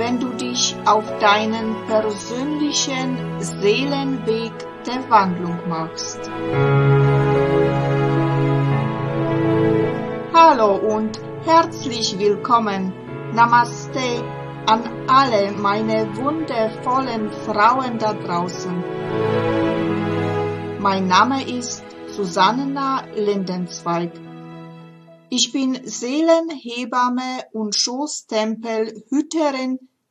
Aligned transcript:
wenn 0.00 0.18
du 0.18 0.30
dich 0.30 0.74
auf 0.86 1.04
deinen 1.18 1.76
persönlichen 1.86 3.38
Seelenweg 3.38 4.52
der 4.86 5.10
Wandlung 5.10 5.58
machst. 5.68 6.18
Hallo 10.32 10.76
und 10.76 11.20
herzlich 11.44 12.18
willkommen. 12.18 12.94
Namaste 13.34 14.24
an 14.66 14.88
alle 15.06 15.52
meine 15.52 16.16
wundervollen 16.16 17.30
Frauen 17.44 17.98
da 17.98 18.14
draußen. 18.14 18.82
Mein 20.78 21.08
Name 21.08 21.46
ist 21.46 21.84
Susanna 22.06 23.04
Lindenzweig. 23.14 24.12
Ich 25.28 25.52
bin 25.52 25.78
Seelenhebamme 25.84 27.44
und 27.52 27.76
Schoßtempelhüterin 27.76 29.89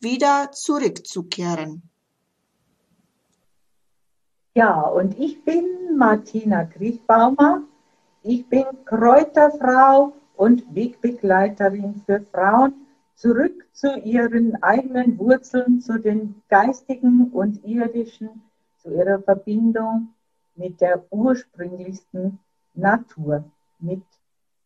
wieder 0.00 0.50
zurückzukehren. 0.52 1.82
Ja, 4.54 4.80
und 4.80 5.18
ich 5.18 5.44
bin 5.44 5.96
Martina 5.96 6.64
Kriechbaumer. 6.64 7.62
Ich 8.22 8.46
bin 8.48 8.64
Kräuterfrau 8.84 10.12
und 10.36 10.74
Wegbegleiterin 10.74 12.02
für 12.04 12.20
Frauen 12.32 12.74
zurück 13.14 13.66
zu 13.72 13.98
ihren 13.98 14.62
eigenen 14.62 15.18
Wurzeln, 15.18 15.80
zu 15.80 15.98
den 15.98 16.42
geistigen 16.48 17.30
und 17.32 17.64
irdischen, 17.64 18.42
zu 18.78 18.90
ihrer 18.90 19.20
Verbindung 19.20 20.14
mit 20.54 20.80
der 20.80 21.04
ursprünglichsten 21.10 22.38
Natur, 22.74 23.44
mit 23.78 24.02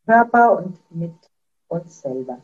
Körper 0.06 0.56
und 0.56 0.78
mit 0.90 1.14
uns 1.68 2.00
selber. 2.00 2.38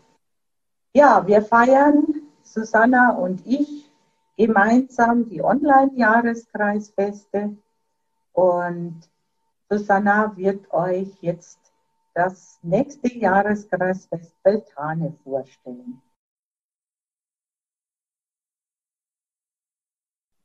Ja, 0.95 1.27
wir 1.27 1.43
feiern 1.43 2.07
Susanna 2.53 3.11
und 3.11 3.47
ich 3.47 3.91
gemeinsam 4.37 5.29
die 5.29 5.41
Online-Jahreskreisfeste 5.43 7.57
und 8.33 9.09
Susanna 9.69 10.37
wird 10.37 10.73
euch 10.73 11.15
jetzt 11.21 11.59
das 12.15 12.59
nächste 12.63 13.13
Jahreskreisfest 13.13 14.35
Beltane 14.43 15.15
vorstellen. 15.23 16.01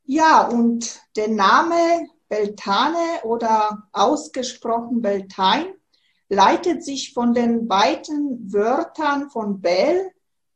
Ja, 0.06 0.48
und 0.48 1.02
der 1.16 1.30
Name 1.30 2.10
Beltane 2.28 3.24
oder 3.24 3.88
ausgesprochen 3.94 5.02
Beltain 5.02 5.74
leitet 6.30 6.84
sich 6.84 7.14
von 7.14 7.34
den 7.34 7.68
beiden 7.68 8.52
Wörtern 8.52 9.30
von 9.30 9.62
Bel 9.62 10.13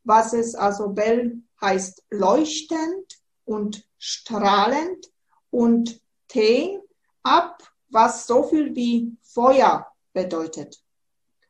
was 0.08 0.34
es 0.34 0.56
also 0.56 0.90
Bell 0.90 1.42
heißt 1.62 2.04
leuchtend 2.10 3.20
und 3.46 3.86
strahlend 3.98 5.12
und 5.52 6.02
Ten 6.30 6.80
ab, 7.24 7.62
was 7.90 8.26
so 8.26 8.44
viel 8.44 8.76
wie 8.76 9.18
Feuer 9.22 9.88
bedeutet. 10.14 10.82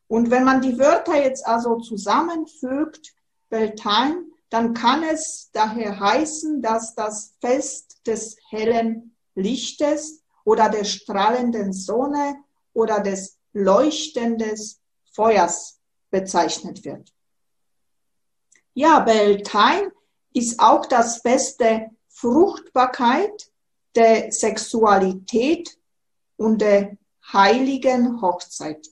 Und 0.07 0.31
wenn 0.31 0.43
man 0.43 0.61
die 0.61 0.77
Wörter 0.79 1.21
jetzt 1.21 1.45
also 1.45 1.77
zusammenfügt, 1.77 3.13
Beltane, 3.49 4.23
dann 4.49 4.73
kann 4.73 5.03
es 5.03 5.49
daher 5.51 5.99
heißen, 5.99 6.61
dass 6.61 6.95
das 6.95 7.35
Fest 7.41 8.01
des 8.07 8.37
hellen 8.49 9.15
Lichtes 9.35 10.23
oder 10.45 10.69
der 10.69 10.85
strahlenden 10.85 11.73
Sonne 11.73 12.37
oder 12.73 13.01
des 13.01 13.37
leuchtenden 13.53 14.57
Feuers 15.13 15.79
bezeichnet 16.09 16.85
wird. 16.85 17.13
Ja, 18.79 18.99
Beltane 18.99 19.91
ist 20.33 20.59
auch 20.59 20.85
das 20.85 21.23
beste 21.23 21.89
Fruchtbarkeit 22.09 23.51
der 23.95 24.31
Sexualität 24.31 25.79
und 26.35 26.61
der 26.61 26.95
heiligen 27.33 28.21
Hochzeit. 28.21 28.87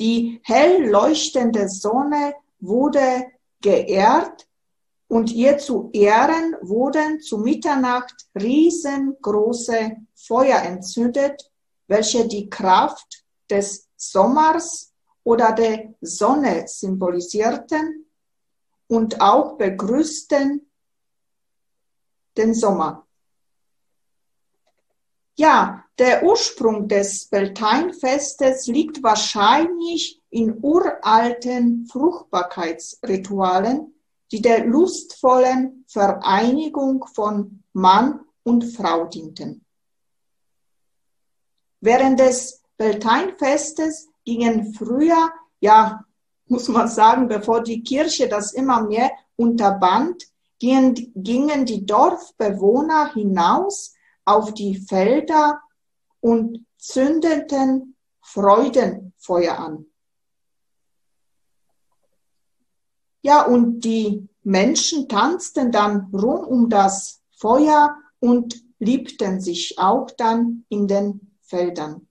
Die 0.00 0.40
hell 0.42 0.90
leuchtende 0.90 1.68
Sonne 1.68 2.34
wurde 2.58 3.26
geehrt 3.60 4.48
und 5.06 5.30
ihr 5.30 5.58
zu 5.58 5.88
Ehren 5.92 6.56
wurden 6.62 7.20
zu 7.20 7.38
Mitternacht 7.38 8.26
riesengroße 8.34 9.96
Feuer 10.12 10.60
entzündet, 10.60 11.52
welche 11.86 12.26
die 12.26 12.50
Kraft 12.50 13.24
des 13.48 13.86
Sommers 13.96 14.92
oder 15.26 15.52
der 15.52 15.92
Sonne 16.00 16.66
symbolisierten 16.68 18.06
und 18.86 19.20
auch 19.20 19.58
begrüßten 19.58 20.70
den 22.36 22.54
Sommer. 22.54 23.04
Ja, 25.34 25.84
der 25.98 26.22
Ursprung 26.22 26.86
des 26.86 27.26
Beltane-Festes 27.26 28.68
liegt 28.68 29.02
wahrscheinlich 29.02 30.22
in 30.30 30.62
uralten 30.62 31.88
Fruchtbarkeitsritualen, 31.88 33.94
die 34.30 34.40
der 34.40 34.64
lustvollen 34.64 35.84
Vereinigung 35.88 37.04
von 37.12 37.64
Mann 37.72 38.20
und 38.44 38.62
Frau 38.62 39.06
dienten. 39.06 39.64
Während 41.80 42.20
des 42.20 42.62
Beltane-Festes 42.76 44.08
gingen 44.26 44.74
früher, 44.74 45.30
ja, 45.60 46.04
muss 46.48 46.68
man 46.68 46.88
sagen, 46.88 47.28
bevor 47.28 47.62
die 47.62 47.82
Kirche 47.82 48.28
das 48.28 48.52
immer 48.52 48.82
mehr 48.82 49.10
unterband, 49.36 50.24
gingen, 50.58 50.94
gingen 51.14 51.64
die 51.64 51.86
Dorfbewohner 51.86 53.14
hinaus 53.14 53.94
auf 54.24 54.52
die 54.52 54.76
Felder 54.76 55.60
und 56.20 56.66
zündeten 56.76 57.96
Freudenfeuer 58.20 59.58
an. 59.58 59.86
Ja, 63.22 63.42
und 63.42 63.80
die 63.80 64.28
Menschen 64.42 65.08
tanzten 65.08 65.72
dann 65.72 66.10
rum 66.12 66.46
um 66.46 66.68
das 66.68 67.22
Feuer 67.36 67.96
und 68.20 68.62
liebten 68.78 69.40
sich 69.40 69.78
auch 69.78 70.10
dann 70.12 70.64
in 70.68 70.86
den 70.86 71.32
Feldern. 71.42 72.08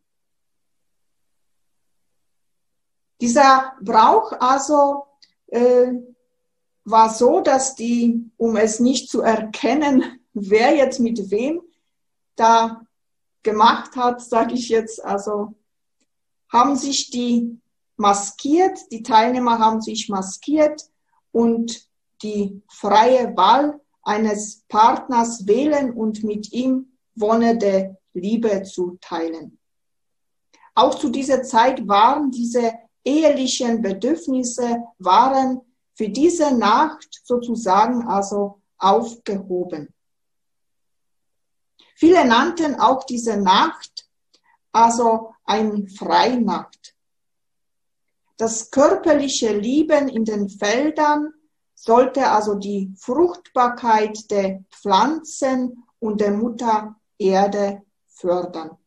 Dieser 3.21 3.73
Brauch 3.81 4.33
also 4.39 5.06
äh, 5.47 5.91
war 6.83 7.09
so, 7.09 7.41
dass 7.41 7.75
die, 7.75 8.29
um 8.38 8.56
es 8.56 8.79
nicht 8.79 9.09
zu 9.09 9.21
erkennen, 9.21 10.19
wer 10.33 10.75
jetzt 10.75 11.00
mit 11.00 11.31
wem 11.31 11.62
da 12.35 12.85
gemacht 13.44 13.95
hat, 13.95 14.21
sage 14.21 14.53
ich 14.53 14.69
jetzt, 14.69 15.03
also 15.03 15.53
haben 16.51 16.75
sich 16.75 17.09
die 17.09 17.59
maskiert, 17.95 18.77
die 18.91 19.03
Teilnehmer 19.03 19.59
haben 19.59 19.81
sich 19.81 20.09
maskiert 20.09 20.89
und 21.31 21.88
die 22.21 22.62
freie 22.67 23.35
Wahl 23.38 23.79
eines 24.03 24.63
Partners 24.67 25.47
wählen 25.47 25.94
und 25.94 26.23
mit 26.23 26.51
ihm 26.51 26.97
Wonne 27.15 27.57
der 27.57 27.97
Liebe 28.13 28.63
zu 28.63 28.97
teilen. 29.01 29.57
Auch 30.73 30.95
zu 30.95 31.09
dieser 31.09 31.44
Zeit 31.44 31.88
waren 31.88 32.31
diese 32.31 32.73
ehelichen 33.05 33.81
Bedürfnisse 33.81 34.83
waren 34.99 35.61
für 35.93 36.09
diese 36.09 36.53
Nacht 36.53 37.21
sozusagen 37.23 38.07
also 38.07 38.61
aufgehoben. 38.77 39.93
Viele 41.95 42.25
nannten 42.25 42.75
auch 42.75 43.05
diese 43.05 43.37
Nacht 43.37 44.09
also 44.73 45.33
ein 45.45 45.87
Freinacht. 45.87 46.93
Das 48.37 48.69
körperliche 48.69 49.57
Leben 49.57 50.09
in 50.09 50.25
den 50.25 50.49
Feldern 50.49 51.33
sollte 51.73 52.29
also 52.29 52.55
die 52.55 52.93
Fruchtbarkeit 52.97 54.29
der 54.29 54.65
Pflanzen 54.71 55.85
und 55.99 56.19
der 56.19 56.31
Mutter 56.31 56.99
Erde 57.17 57.83
fördern. 58.07 58.77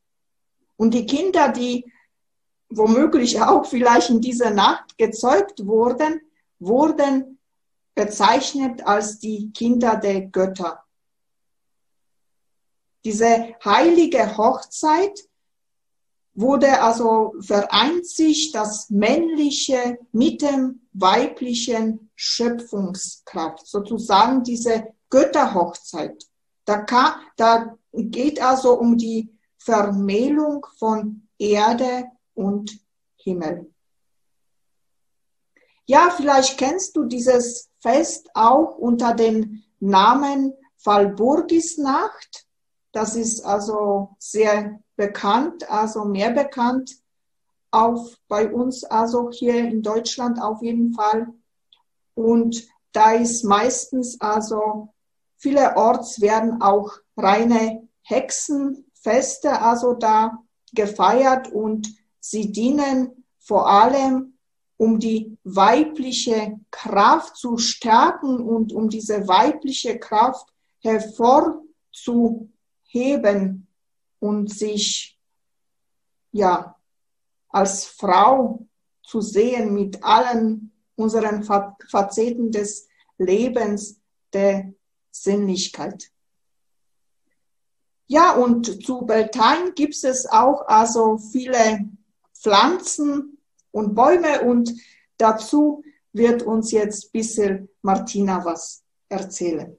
Und 0.77 0.93
die 0.93 1.07
Kinder, 1.07 1.49
die 1.49 1.91
womöglich 2.71 3.41
auch 3.41 3.67
vielleicht 3.67 4.11
in 4.11 4.21
dieser 4.21 4.51
Nacht 4.51 4.99
gezeugt 4.99 5.67
wurden, 5.67 6.21
wurden 6.59 7.39
bezeichnet 7.95 8.87
als 8.87 9.19
die 9.19 9.51
Kinder 9.53 9.97
der 9.97 10.23
Götter. 10.23 10.85
Diese 13.05 13.55
heilige 13.65 14.37
Hochzeit 14.37 15.29
wurde 16.35 16.81
also 16.83 17.35
vereint 17.41 18.07
sich 18.07 18.53
das 18.53 18.91
männliche 18.91 19.99
mit 20.13 20.43
dem 20.43 20.83
weiblichen 20.93 22.11
Schöpfungskraft, 22.15 23.67
sozusagen 23.67 24.45
diese 24.45 24.95
Götterhochzeit. 25.11 26.25
Da, 26.65 26.83
kann, 26.83 27.15
da 27.37 27.77
geht 27.93 28.41
also 28.41 28.79
um 28.79 28.97
die 28.97 29.35
Vermählung 29.57 30.65
von 30.79 31.29
Erde 31.39 32.05
und 32.39 32.79
Himmel. 33.17 33.73
Ja, 35.87 36.11
vielleicht 36.17 36.57
kennst 36.57 36.97
du 36.97 37.05
dieses 37.05 37.71
Fest 37.81 38.31
auch 38.35 38.79
unter 38.79 39.15
dem 39.15 39.65
Namen 39.81 40.53
Walburgisnacht. 40.85 42.47
Das 42.93 43.17
ist 43.17 43.45
also 43.45 44.11
sehr 44.19 44.81
bekannt, 44.97 45.69
also 45.71 46.05
mehr 46.05 46.31
bekannt 46.31 46.93
auf 47.71 48.17
bei 48.29 48.51
uns, 48.51 48.85
also 48.85 49.31
hier 49.31 49.57
in 49.57 49.83
Deutschland 49.83 50.41
auf 50.41 50.63
jeden 50.63 50.95
Fall. 50.95 51.29
Und 52.15 52.69
da 52.93 53.13
ist 53.13 53.45
meistens 53.45 54.21
also 54.21 54.95
vielerorts 55.37 56.21
werden 56.21 56.63
auch 56.63 56.93
reine 57.17 57.89
Hexenfeste 58.03 59.61
also 59.61 59.95
da 59.95 60.39
gefeiert 60.73 61.51
und 61.53 61.89
sie 62.21 62.53
dienen 62.53 63.25
vor 63.39 63.69
allem 63.69 64.35
um 64.77 65.01
die 65.01 65.37
weibliche 65.43 66.61
Kraft 66.71 67.37
zu 67.37 67.59
stärken 67.59 68.41
und 68.41 68.73
um 68.73 68.89
diese 68.89 69.27
weibliche 69.27 69.99
Kraft 69.99 70.47
hervorzuheben 70.81 73.67
und 74.21 74.53
sich 74.53 75.19
ja 76.31 76.77
als 77.49 77.87
Frau 77.87 78.65
zu 79.03 79.21
sehen 79.21 79.75
mit 79.75 80.05
allen 80.05 80.71
unseren 80.95 81.43
Facetten 81.43 82.53
des 82.53 82.87
Lebens, 83.19 84.01
der 84.33 84.73
Sinnlichkeit. 85.11 86.11
Ja, 88.07 88.33
und 88.33 88.85
zu 88.85 89.03
Beltane 89.03 89.73
gibt 89.73 90.03
es 90.05 90.27
auch 90.27 90.67
also 90.67 91.19
viele 91.19 91.89
Pflanzen 92.41 93.39
und 93.73 93.95
Bäume 93.95 94.43
und 94.43 94.73
dazu 95.17 95.83
wird 96.13 96.43
uns 96.43 96.71
jetzt 96.71 97.07
ein 97.07 97.11
bisschen 97.13 97.69
Martina 97.83 98.45
was 98.45 98.85
erzählen. 99.09 99.77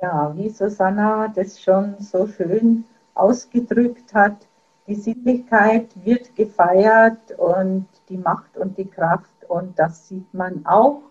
Ja, 0.00 0.34
wie 0.36 0.48
Susanna 0.48 1.28
das 1.28 1.62
schon 1.62 1.96
so 2.00 2.26
schön 2.26 2.84
ausgedrückt 3.14 4.12
hat, 4.12 4.48
die 4.88 4.96
Sittlichkeit 4.96 5.90
wird 6.04 6.34
gefeiert 6.34 7.38
und 7.38 7.86
die 8.08 8.18
Macht 8.18 8.56
und 8.56 8.76
die 8.76 8.88
Kraft 8.88 9.44
und 9.48 9.78
das 9.78 10.08
sieht 10.08 10.34
man 10.34 10.66
auch 10.66 11.02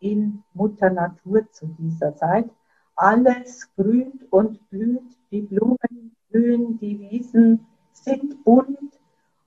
in 0.00 0.42
Mutter 0.52 0.90
Natur 0.90 1.50
zu 1.50 1.66
dieser 1.78 2.14
Zeit. 2.14 2.50
Alles 2.94 3.68
grünt 3.74 4.30
und 4.30 4.68
blüht, 4.68 5.16
die 5.30 5.40
Blumen 5.40 6.14
blühen, 6.28 6.78
die 6.78 7.00
Wiesen 7.00 7.66
sind 7.92 8.44
bunt 8.44 8.98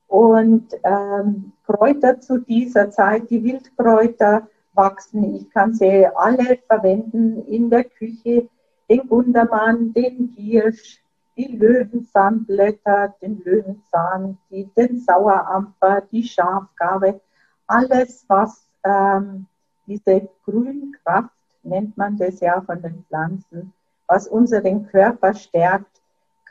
und 0.10 0.74
ähm, 0.84 1.54
Kräuter 1.66 2.20
zu 2.20 2.40
dieser 2.40 2.90
Zeit, 2.90 3.30
die 3.30 3.44
Wildkräuter 3.44 4.48
wachsen. 4.74 5.36
Ich 5.36 5.50
kann 5.52 5.74
sie 5.74 6.08
alle 6.08 6.58
verwenden 6.68 7.46
in 7.46 7.70
der 7.70 7.84
Küche, 7.84 8.50
den 8.90 9.08
Gundermann, 9.08 9.94
den 9.94 10.34
Giersch, 10.36 11.04
die 11.38 11.56
Löwenzahnblätter, 11.56 13.14
den 13.22 13.42
Löwenzahn, 13.46 14.38
die, 14.50 14.66
den 14.76 15.00
Saueramper, 15.00 16.02
die 16.12 16.24
Schafgabe, 16.24 17.22
alles, 17.68 18.26
was 18.28 18.68
ähm, 18.84 19.46
diese 19.86 20.28
Grünkraft, 20.44 21.30
nennt 21.62 21.96
man 21.98 22.18
das 22.18 22.40
ja 22.40 22.62
von 22.62 22.82
den 22.82 23.06
Pflanzen, 23.08 23.74
was 24.08 24.28
unseren 24.28 24.88
Körper 24.88 25.36
stärkt, 25.36 26.02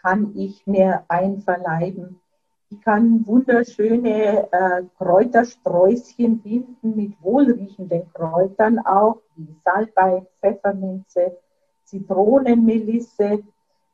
kann 0.00 0.32
ich 0.36 0.64
mir 0.66 1.02
einverleiben. 1.08 2.20
Ich 2.70 2.82
kann 2.82 3.26
wunderschöne 3.26 4.52
äh, 4.52 4.82
Kräutersträußchen 4.98 6.40
binden 6.40 6.96
mit 6.96 7.22
wohlriechenden 7.22 8.12
Kräutern 8.12 8.78
auch, 8.80 9.22
wie 9.36 9.56
Salbei, 9.64 10.26
Pfefferminze, 10.40 11.38
Zitronenmelisse, 11.84 13.42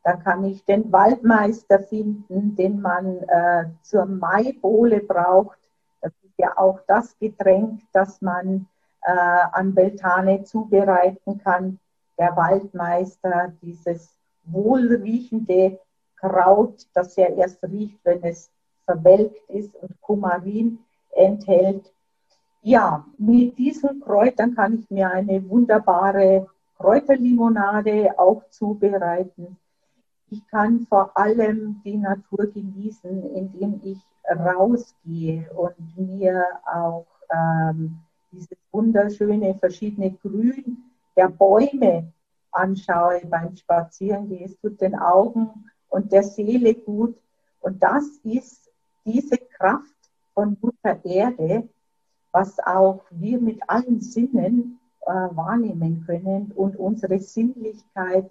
da 0.02 0.16
kann 0.16 0.44
ich 0.44 0.64
den 0.64 0.90
Waldmeister 0.92 1.78
finden, 1.78 2.56
den 2.56 2.80
man 2.80 3.22
äh, 3.22 3.66
zur 3.82 4.06
Maibowle 4.06 5.00
braucht. 5.00 5.58
Das 6.02 6.12
ist 6.22 6.34
ja 6.36 6.58
auch 6.58 6.80
das 6.88 7.16
Getränk, 7.18 7.80
das 7.92 8.20
man 8.20 8.66
äh, 9.02 9.10
an 9.10 9.74
Beltane 9.74 10.42
zubereiten 10.42 11.38
kann. 11.38 11.78
Der 12.18 12.36
Waldmeister, 12.36 13.52
dieses 13.62 14.14
wohlriechende 14.44 15.78
Kraut, 16.16 16.86
das 16.92 17.16
ja 17.16 17.28
erst 17.28 17.62
riecht, 17.62 17.98
wenn 18.04 18.22
es 18.24 18.50
verwelkt 18.84 19.48
ist 19.48 19.74
und 19.76 20.00
Kumarin 20.00 20.78
enthält. 21.10 21.92
Ja, 22.62 23.04
mit 23.18 23.58
diesen 23.58 24.00
Kräutern 24.00 24.54
kann 24.54 24.78
ich 24.78 24.90
mir 24.90 25.10
eine 25.10 25.46
wunderbare 25.48 26.46
Kräuterlimonade 26.78 28.18
auch 28.18 28.42
zubereiten. 28.50 29.56
Ich 30.30 30.46
kann 30.48 30.86
vor 30.88 31.16
allem 31.16 31.80
die 31.84 31.96
Natur 31.96 32.46
genießen, 32.46 33.34
indem 33.34 33.80
ich 33.84 33.98
rausgehe 34.28 35.50
und 35.52 35.96
mir 35.96 36.44
auch 36.64 37.06
ähm, 37.30 37.98
dieses 38.32 38.56
wunderschöne 38.72 39.54
verschiedene 39.54 40.12
Grün 40.12 40.78
der 41.16 41.28
Bäume 41.28 42.12
anschaue 42.50 43.20
beim 43.26 43.56
Spazierengehen. 43.56 44.46
Es 44.46 44.58
tut 44.58 44.80
den 44.80 44.94
Augen 44.94 45.70
und 45.88 46.12
der 46.12 46.22
Seele 46.22 46.74
gut. 46.74 47.16
Und 47.60 47.82
das 47.82 48.04
ist 48.24 48.63
diese 49.04 49.36
Kraft 49.38 49.94
von 50.34 50.56
Mutter 50.60 51.04
Erde, 51.04 51.68
was 52.32 52.58
auch 52.58 53.04
wir 53.10 53.40
mit 53.40 53.60
allen 53.68 54.00
Sinnen 54.00 54.80
äh, 55.02 55.10
wahrnehmen 55.10 56.04
können 56.06 56.52
und 56.52 56.76
unsere 56.76 57.18
Sinnlichkeit 57.18 58.30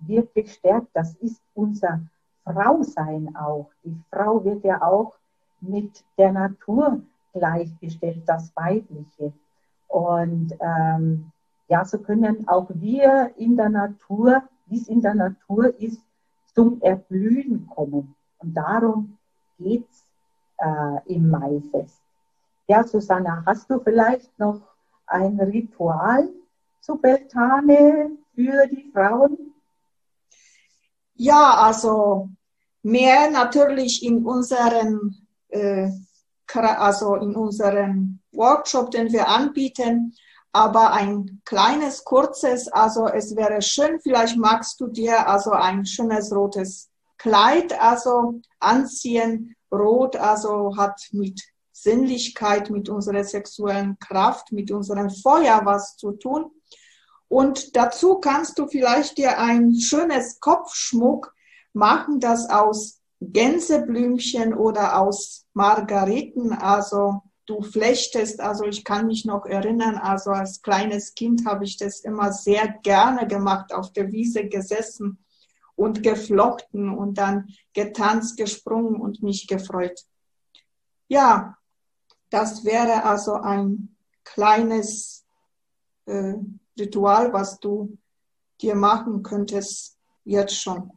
wirklich 0.00 0.52
stärkt. 0.54 0.88
Das 0.94 1.14
ist 1.16 1.40
unser 1.54 2.00
Frausein 2.44 3.34
auch. 3.36 3.70
Die 3.84 3.96
Frau 4.10 4.44
wird 4.44 4.64
ja 4.64 4.82
auch 4.82 5.14
mit 5.60 6.04
der 6.18 6.32
Natur 6.32 7.00
gleichgestellt, 7.32 8.22
das 8.26 8.54
Weibliche. 8.56 9.32
Und 9.88 10.54
ähm, 10.60 11.30
ja, 11.68 11.84
so 11.84 11.98
können 11.98 12.46
auch 12.48 12.68
wir 12.74 13.32
in 13.36 13.56
der 13.56 13.68
Natur, 13.68 14.42
wie 14.66 14.76
es 14.76 14.88
in 14.88 15.00
der 15.00 15.14
Natur 15.14 15.78
ist, 15.80 16.00
zum 16.54 16.80
Erblühen 16.82 17.66
kommen. 17.68 18.14
Und 18.38 18.54
darum 18.54 19.16
geht 19.58 19.88
es 19.90 20.03
äh, 20.64 21.14
im 21.14 21.30
Maifest. 21.30 22.00
Ja, 22.66 22.82
Susanna, 22.82 23.42
hast 23.46 23.68
du 23.70 23.78
vielleicht 23.80 24.38
noch 24.38 24.62
ein 25.06 25.38
Ritual 25.38 26.28
zu 26.80 26.96
Beltane 26.96 28.12
für 28.34 28.66
die 28.68 28.90
Frauen? 28.92 29.54
Ja, 31.14 31.54
also 31.58 32.30
mehr 32.82 33.30
natürlich 33.30 34.02
in 34.02 34.24
unserem, 34.24 35.14
äh, 35.48 35.90
also 36.52 37.16
in 37.16 37.36
unserem 37.36 38.20
Workshop, 38.32 38.90
den 38.90 39.12
wir 39.12 39.28
anbieten, 39.28 40.14
aber 40.52 40.92
ein 40.92 41.42
kleines, 41.44 42.04
kurzes, 42.04 42.68
also 42.68 43.08
es 43.08 43.34
wäre 43.36 43.60
schön, 43.60 44.00
vielleicht 44.00 44.36
magst 44.36 44.80
du 44.80 44.86
dir 44.86 45.28
also 45.28 45.50
ein 45.50 45.84
schönes 45.84 46.32
rotes 46.32 46.90
Kleid 47.18 47.80
also 47.80 48.40
anziehen. 48.60 49.53
Rot 49.74 50.16
also 50.16 50.76
hat 50.76 51.00
mit 51.12 51.40
Sinnlichkeit, 51.72 52.70
mit 52.70 52.88
unserer 52.88 53.24
sexuellen 53.24 53.98
Kraft, 53.98 54.52
mit 54.52 54.70
unserem 54.70 55.10
Feuer 55.10 55.60
was 55.64 55.96
zu 55.96 56.12
tun. 56.12 56.50
Und 57.28 57.76
dazu 57.76 58.16
kannst 58.16 58.58
du 58.58 58.66
vielleicht 58.68 59.18
dir 59.18 59.38
ein 59.38 59.74
schönes 59.74 60.40
Kopfschmuck 60.40 61.34
machen 61.74 62.20
das 62.20 62.48
aus 62.48 63.00
Gänseblümchen 63.20 64.54
oder 64.54 65.00
aus 65.00 65.46
Margariten. 65.52 66.52
Also 66.52 67.22
du 67.46 67.62
flechtest, 67.62 68.40
also 68.40 68.64
ich 68.64 68.84
kann 68.84 69.06
mich 69.06 69.24
noch 69.24 69.44
erinnern, 69.44 69.96
also 69.96 70.30
als 70.30 70.62
kleines 70.62 71.14
Kind 71.14 71.46
habe 71.46 71.64
ich 71.64 71.76
das 71.76 72.00
immer 72.00 72.32
sehr 72.32 72.68
gerne 72.82 73.26
gemacht, 73.26 73.74
auf 73.74 73.92
der 73.92 74.12
Wiese 74.12 74.46
gesessen 74.46 75.23
und 75.76 76.02
geflochten 76.02 76.90
und 76.90 77.18
dann 77.18 77.48
getanzt, 77.72 78.36
gesprungen 78.36 79.00
und 79.00 79.22
mich 79.22 79.46
gefreut. 79.46 80.04
Ja, 81.08 81.56
das 82.30 82.64
wäre 82.64 83.04
also 83.04 83.34
ein 83.34 83.96
kleines 84.24 85.24
äh, 86.06 86.34
Ritual, 86.78 87.32
was 87.32 87.58
du 87.60 87.96
dir 88.60 88.74
machen 88.74 89.22
könntest 89.22 89.98
jetzt 90.24 90.60
schon. 90.60 90.90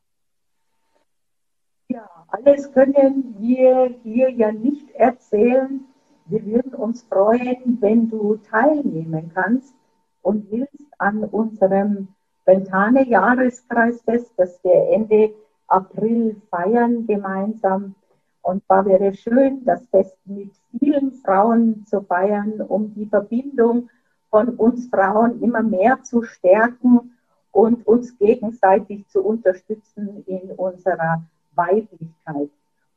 Ja, 1.90 2.08
alles 2.30 2.72
können 2.74 3.36
wir 3.40 3.96
hier 4.04 4.30
ja 4.32 4.52
nicht 4.52 4.90
erzählen. 4.92 5.86
Wir 6.26 6.46
würden 6.46 6.74
uns 6.74 7.04
freuen, 7.04 7.78
wenn 7.80 8.10
du 8.10 8.38
teilnehmen 8.38 9.32
kannst 9.34 9.74
und 10.22 10.52
willst 10.52 10.86
an 10.98 11.24
unserem 11.24 12.10
Beltane 12.48 13.06
Jahreskreisfest, 13.06 14.32
das 14.38 14.58
wir 14.64 14.90
Ende 14.94 15.34
April 15.68 16.42
feiern 16.50 17.06
gemeinsam. 17.06 17.94
Und 18.42 18.64
da 18.70 18.86
wäre 18.86 19.14
schön, 19.14 19.66
das 19.66 19.86
Fest 19.90 20.16
mit 20.24 20.54
vielen 20.80 21.12
Frauen 21.12 21.86
zu 21.86 22.00
feiern, 22.04 22.62
um 22.62 22.94
die 22.94 23.06
Verbindung 23.06 23.90
von 24.30 24.56
uns 24.56 24.88
Frauen 24.88 25.42
immer 25.42 25.62
mehr 25.62 26.02
zu 26.04 26.24
stärken 26.24 27.18
und 27.52 27.86
uns 27.86 28.18
gegenseitig 28.18 29.06
zu 29.10 29.26
unterstützen 29.26 30.24
in 30.26 30.52
unserer 30.52 31.24
Weiblichkeit. 31.54 32.50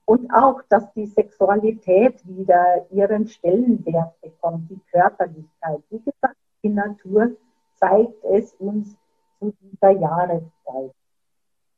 Und 0.05 0.33
auch, 0.33 0.63
dass 0.69 0.93
die 0.93 1.07
Sexualität 1.07 2.25
wieder 2.25 2.87
ihren 2.93 3.27
Stellenwert 3.27 4.13
bekommt, 4.21 4.71
die 4.71 4.81
Körperlichkeit. 4.93 5.83
Wie 5.91 5.99
gesagt, 5.99 6.37
die 6.63 6.69
Natur 6.69 7.33
zeigt 7.81 8.23
es 8.23 8.55
uns 8.61 8.97
zu 9.41 9.53
dieser 9.61 9.91
Jahreszeit. 9.91 10.93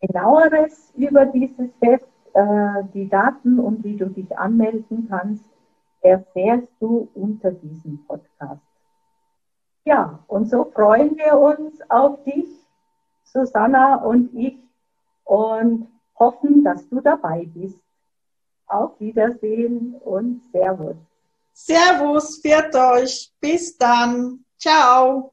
Genaueres 0.01 0.93
über 0.97 1.27
dieses 1.27 1.71
Fest, 1.79 2.09
äh, 2.35 2.83
die 2.93 3.09
Daten 3.09 3.59
und 3.59 3.85
wie 3.85 3.97
du 3.97 4.07
dich 4.07 4.37
anmelden 4.37 5.07
kannst, 5.09 5.45
erfährst 6.01 6.69
du 6.81 7.09
unter 7.15 7.53
diesem 7.53 8.05
Podcast. 8.07 8.61
Ja, 9.85 10.19
und 10.27 10.49
so 10.49 10.65
freuen 10.65 11.17
wir 11.17 11.39
uns 11.39 11.81
auf 11.89 12.23
dich, 12.25 12.49
Susanna 13.25 13.97
und 13.97 14.35
ich, 14.35 14.59
und 15.25 15.89
hoffen, 16.19 16.65
dass 16.65 16.89
du 16.89 17.01
dabei 17.01 17.49
bist. 17.53 17.79
Auf 18.67 18.99
Wiedersehen 19.01 19.95
und 20.05 20.43
Servus. 20.51 20.97
Servus, 21.53 22.39
viert 22.39 22.75
euch. 22.75 23.33
Bis 23.41 23.77
dann. 23.77 24.45
Ciao. 24.59 25.33